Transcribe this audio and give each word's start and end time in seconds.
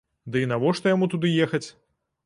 Дый 0.35 0.47
навошта 0.53 0.93
яму 0.95 1.11
туды 1.15 1.35
ехаць? 1.47 1.65